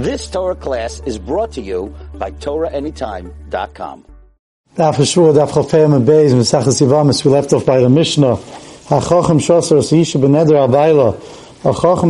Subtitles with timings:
[0.00, 4.06] This Torah class is brought to you by TorahAnytime.com.
[4.74, 4.94] Daf
[6.80, 8.32] Yivamis, we left off by the Mishnah.
[8.32, 9.38] A Chochem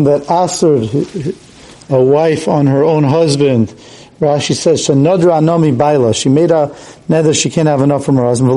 [0.04, 0.88] that answered
[1.90, 3.70] a wife on her own husband.
[4.20, 4.84] Rashi says,
[6.14, 6.76] she made a
[7.08, 8.52] nether she can't have enough from her husband.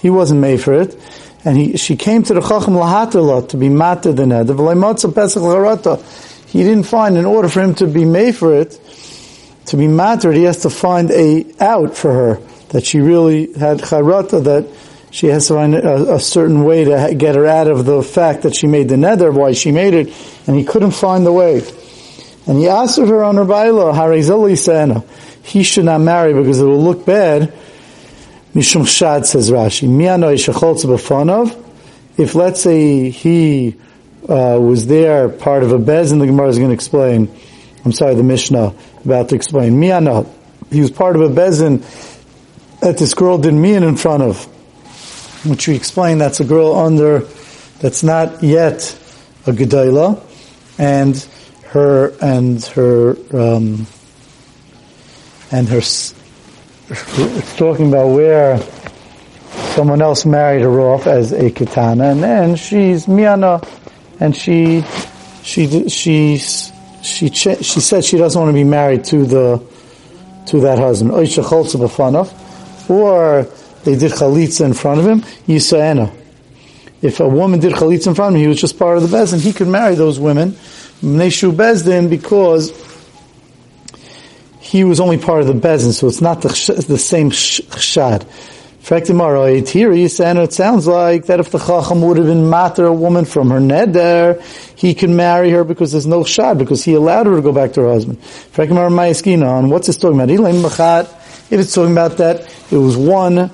[0.00, 0.96] He wasn't made for it.
[1.44, 4.54] And he, she came to the Lahatala to be matter the nether.
[6.54, 8.80] He didn't find, in order for him to be made for it,
[9.66, 12.34] to be mattered, he has to find a out for her
[12.68, 14.68] that she really had charata that
[15.10, 18.42] she has to find a, a, certain way to get her out of the fact
[18.42, 20.14] that she made the nether, why she made it,
[20.46, 21.60] and he couldn't find the way.
[22.46, 25.02] And he asked her on her baila, Harizali Sana,
[25.42, 27.52] he should not marry because it will look bad.
[28.54, 31.60] Mishum Shad says Rashi, Miano Ishacholz Bafanov,
[32.16, 33.76] if let's say he
[34.28, 37.34] uh, was there, part of a bez, and the Gemara is going to explain.
[37.84, 38.74] I'm sorry, the Mishnah
[39.04, 39.74] about to explain.
[39.74, 40.26] Miyana,
[40.70, 41.82] he was part of a bezin
[42.80, 44.44] that this girl didn't mian in front of,
[45.46, 47.20] which we explained that's a girl under,
[47.80, 48.98] that's not yet
[49.46, 50.22] a gedayla,
[50.78, 51.16] and
[51.66, 53.86] her and her um,
[55.50, 55.78] and her.
[55.78, 56.14] It's
[57.56, 58.58] talking about where
[59.74, 63.60] someone else married her off as a katana, and then she's miana
[64.20, 64.82] and she
[65.42, 69.62] she she she she said she doesn't want to be married to the
[70.46, 71.12] to that husband.
[71.12, 71.24] Or
[73.84, 75.20] they did chalitza in front of him.
[75.46, 76.12] Yisraena.
[77.02, 79.16] If a woman did chalitza in front of him, he was just part of the
[79.16, 79.40] bezdin.
[79.40, 80.52] He could marry those women,
[81.02, 82.72] Neshu bezdin, because
[84.60, 85.92] he was only part of the bezdin.
[85.92, 86.48] So it's not the,
[86.88, 88.26] the same shad.
[88.86, 93.48] Here it sounds like that if the Chacham would have been matter a woman from
[93.48, 94.42] her neder,
[94.76, 97.72] he can marry her because there's no shad, because he allowed her to go back
[97.72, 98.18] to her husband.
[98.58, 100.28] On what's it talking about?
[100.28, 101.04] Ilim Machat,
[101.50, 103.50] if it's talking about that, it was one, uh,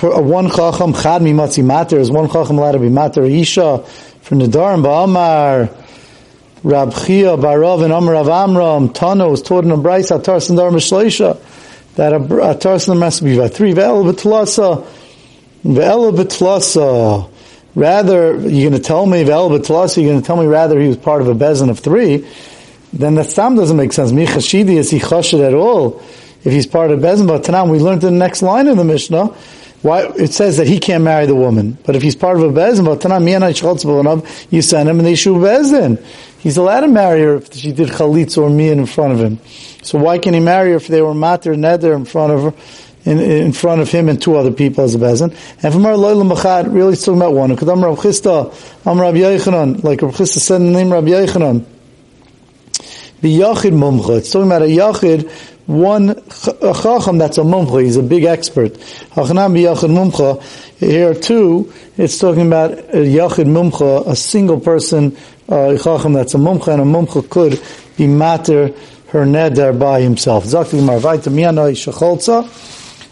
[0.00, 3.78] one Chacham, Chad Mimatzi Mater, is one Chacham allowed to be matter Isha,
[4.22, 5.72] from Nadar and Ba'amar,
[6.64, 11.38] Rab Chia, Barav, and Amram, Tano was taught in a Bryce, Atar Sandar Mishleisha,
[11.96, 13.72] that a, a tarsan must be by three.
[13.72, 14.86] Ve'el betlasa,
[15.64, 17.30] ve'el betlasa.
[17.74, 20.02] Rather, you're going to tell me ve'el betlasa.
[20.02, 22.26] You're going to tell me rather he was part of a bezin of three.
[22.92, 24.12] Then the stam doesn't make sense.
[24.12, 26.00] Michashidi is he chashid at all?
[26.44, 29.34] If he's part of bezin, but tanam we learned the next line of the Mishnah.
[29.84, 32.48] Why it says that he can't marry the woman, but if he's part of a
[32.48, 32.86] bezin,
[34.50, 36.02] you send him and they shoot bezin.
[36.38, 39.40] He's allowed to marry her if she did chalitz or mian in front of him.
[39.82, 43.10] So why can he marry her if they were mater neder in front of her,
[43.10, 45.36] in, in front of him and two other people as a bezin?
[45.62, 47.50] And from our loyal machad, really it's talking about one.
[47.50, 51.04] Because I'm Rav Chisda, I'm Rav Yechanan, like Rav Chisda said in the name Rav
[51.04, 51.66] Yechanan.
[53.20, 54.16] Be yachid mumcha.
[54.16, 55.30] It's talking about a yachid,
[55.66, 57.82] one a chacham that's a mumcha.
[57.82, 58.74] He's a big expert.
[58.74, 60.42] Mumcha.
[60.78, 65.16] Here too, it's talking about a yachid mumcha, a single person
[65.48, 67.62] uh, chacham that's a mumcha, and a mumcha could
[67.96, 68.68] be matter
[69.08, 70.44] her neder by himself.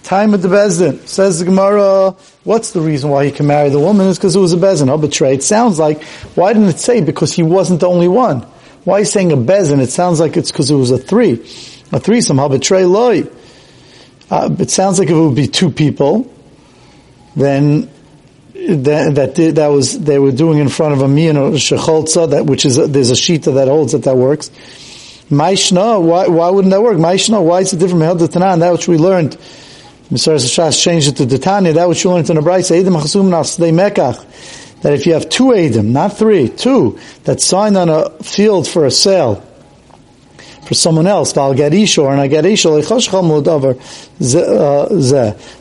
[0.03, 1.07] Time of the bezdin.
[1.07, 4.09] Says the Gemara, what's the reason why he can marry the woman?
[4.09, 4.89] Is because it was a bezdin.
[4.89, 5.35] Oh, betray.
[5.35, 6.03] It sounds like,
[6.35, 8.41] why didn't it say because he wasn't the only one?
[8.85, 9.81] Why is saying a bezdin?
[9.81, 11.47] It sounds like it's because it was a three.
[11.93, 13.25] A threesome, how betray loy.
[14.31, 16.33] Uh, it sounds like if it would be two people,
[17.37, 17.91] then
[18.55, 22.31] that that, did, that was they were doing in front of a mian or shecholza
[22.31, 24.49] that which is there's a shita that holds that that works.
[25.31, 26.97] Maishna, why why wouldn't that work?
[26.97, 28.61] Maishna, why is it different from Tanan?
[28.61, 29.37] That which we learned.
[30.13, 30.37] Mr.
[30.37, 31.73] Shas changed it to the Tanya.
[31.73, 32.71] That which you learned in the Brayse.
[32.71, 34.81] Edim Chasum Nasdei Mekach.
[34.83, 38.85] That if you have two Edim, not three, two, that signed on a field for
[38.85, 39.43] a sale,
[40.73, 42.81] for someone else, I'll get Isha or I get Isha, uh,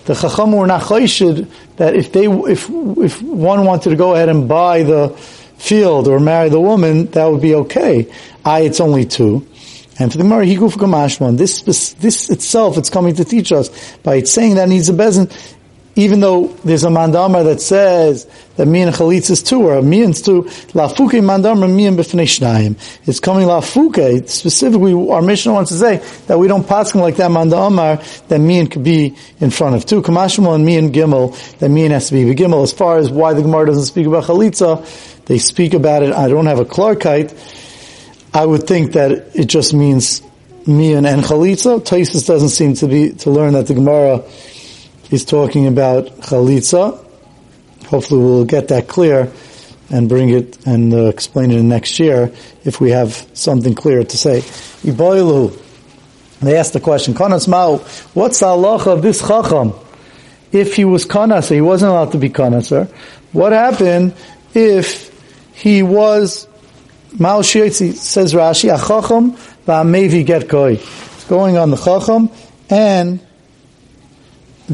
[0.05, 4.29] the Chacham were not choshid that if they, if, if one wanted to go ahead
[4.29, 5.09] and buy the
[5.57, 8.09] field or marry the woman, that would be okay.
[8.45, 9.45] I, it's only two.
[9.99, 11.61] And for the Gemara, Higuf Gamashman, this,
[11.95, 15.29] this itself, it's coming to teach us by it's saying that needs a bezin,
[15.95, 20.03] even though there's a mandamar that says that me and chalitz is two, or me
[20.03, 20.43] and two,
[20.73, 24.27] lafuke mandamar me and b'fnei It's coming lafuke.
[24.29, 25.97] Specifically, our mission wants to say
[26.27, 29.85] that we don't pass like that mandamar that me and could be in front of
[29.85, 30.01] two.
[30.01, 32.63] Kamashmal and me and gimel that me and has to be gimel.
[32.63, 36.13] As far as why the Gemara doesn't speak about chalitza, they speak about it.
[36.13, 37.37] I don't have a clarkite
[38.33, 40.21] I would think that it just means
[40.65, 41.81] mian and chalitza.
[41.81, 44.23] Taisus doesn't seem to be to learn that the Gemara
[45.11, 46.97] is talking about chalitza.
[47.85, 49.31] Hopefully, we'll get that clear
[49.89, 52.31] and bring it and uh, explain it next year
[52.63, 54.39] if we have something clear to say.
[54.89, 55.57] Iboilu.
[56.39, 57.77] They asked the question, Kanas Mao,
[58.15, 59.73] what's the halacha of this chacham?
[60.51, 62.89] If he was kanasa, he wasn't allowed to be kanasa.
[63.31, 64.15] What happened
[64.55, 65.11] if
[65.53, 66.47] he was
[67.19, 69.33] Mao Shiotzi, says Rashi, a chacham
[69.67, 70.73] va'amevi get koi.
[70.73, 72.31] It's going on the chacham
[72.69, 73.19] and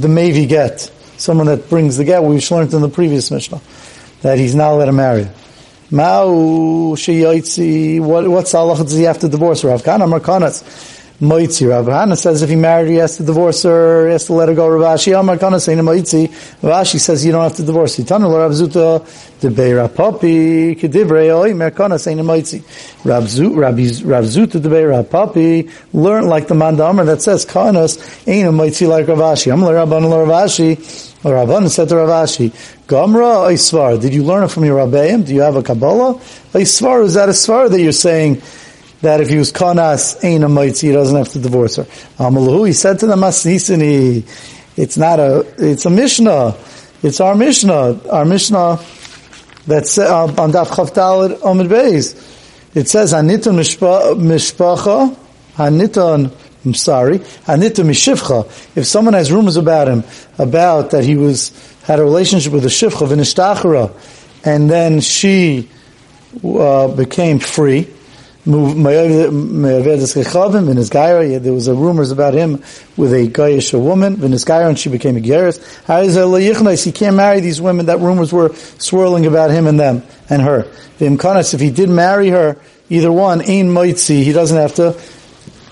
[0.02, 0.92] the mevi get.
[1.18, 3.60] Someone that brings the get, We've learned in the previous Mishnah
[4.22, 5.28] that he's not allowed to marry.
[5.90, 10.97] Mao sheyaitzi, what, what's Allah does he have to divorce Rav Kana Markanas?
[11.22, 11.68] Moitzi.
[11.68, 14.34] Rav Hana says if he married, her, he has to divorce her, he has to
[14.34, 14.68] let her go.
[14.68, 16.28] Rav Ashi Amar Kana saying Moitzi.
[16.62, 17.98] Rav Ashi says you don't have to divorce.
[17.98, 19.00] Titanu Rav Zuta
[19.40, 22.62] debei Rav Papi kedivrei Oi Merkana saying Moitzi.
[23.04, 28.88] Rav Zuta debei Rav Papi learn like the Mandamar that says Kanas ain't a Moitzi
[28.88, 29.52] like Rav Ashi.
[29.52, 30.76] Amar Rabban Rav Ashi.
[31.24, 32.52] Rabban said to Rav Ashi,
[32.88, 35.26] Gamra Isvar, did you learn it from your Rabbeim?
[35.26, 36.14] Do you have a Kabbalah?
[36.54, 38.42] Isvar, is that a Svar that you're saying
[39.02, 40.48] that if he was Kanas, ain't a
[40.80, 41.84] he doesn't have to divorce her?
[42.18, 44.26] Amalahu, he said to the Masnisini,
[44.76, 46.56] it's not a, it's a Mishnah.
[47.04, 48.10] It's our Mishnah.
[48.10, 48.80] Our Mishnah
[49.68, 52.36] that's uh, on Daf Chavdal Omid Beis.
[52.76, 55.16] It says, Aniton Mishpacha,
[55.56, 56.32] Aniton
[56.68, 57.22] I'm sorry.
[57.48, 58.46] Anita mishivcha.
[58.76, 60.04] If someone has rumors about him,
[60.38, 61.52] about that he was
[61.84, 63.94] had a relationship with a shivcha v'nishtachara,
[64.44, 65.70] and then she
[66.44, 67.88] uh, became free.
[68.48, 68.56] There
[71.54, 72.64] was a rumors about him
[72.96, 76.84] with a Gayish woman, and she became a Geras.
[76.84, 80.66] He can't marry these women that rumors were swirling about him and them and her.
[81.00, 82.56] If he did marry her,
[82.90, 84.98] either one, Ein Moitzi, he doesn't have to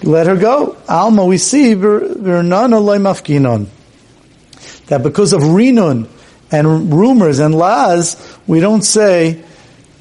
[0.04, 0.76] let her go.
[0.90, 2.92] Alma, we see that
[5.02, 6.08] because of rinun
[6.52, 9.42] and rumors and laws, we don't say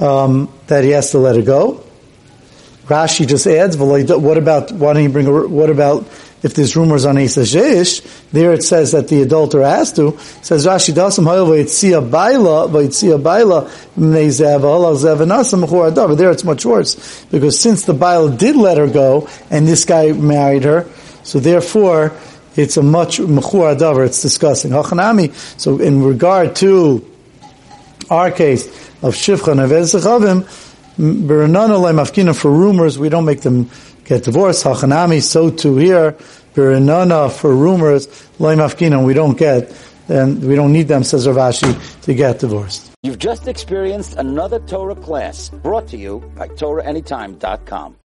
[0.00, 1.84] um, that he has to let her go.
[2.86, 6.06] Rashi just adds, what about, why don't you bring a, what about
[6.44, 10.18] if there's rumors on Eisajesh, there it says that the adulterer has to.
[10.42, 12.68] says Rashi Dasam Hayav Baila
[13.18, 13.66] Baila
[16.16, 20.12] There it's much worse because since the Baila did let her go and this guy
[20.12, 20.86] married her,
[21.22, 22.12] so therefore
[22.56, 24.04] it's a much mechur adavar.
[24.04, 25.32] It's discussing hachanami.
[25.58, 27.10] So in regard to
[28.10, 28.66] our case
[29.02, 30.44] of shivcha avezechavim,
[30.96, 33.70] for rumors, we don't make them
[34.04, 34.64] get divorced.
[34.64, 36.12] Hachanami, so too here,
[36.54, 38.08] Birinana for rumors,
[38.38, 39.72] loy mafkina, we don't get,
[40.08, 42.92] and we don't need them, says Rav Ashi, to get divorced.
[43.02, 47.92] You've just experienced another Torah class brought to you by TorahAnytime.com.